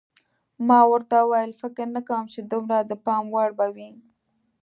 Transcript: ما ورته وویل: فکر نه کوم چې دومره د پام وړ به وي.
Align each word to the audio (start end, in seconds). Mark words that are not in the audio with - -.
ما 0.67 0.79
ورته 0.91 1.15
وویل: 1.21 1.51
فکر 1.61 1.87
نه 1.95 2.01
کوم 2.07 2.23
چې 2.33 2.39
دومره 2.51 2.77
د 2.89 2.93
پام 3.05 3.23
وړ 3.35 3.49
به 3.57 3.67
وي. 3.75 3.89